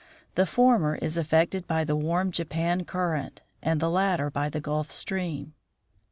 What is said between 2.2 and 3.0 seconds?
Japan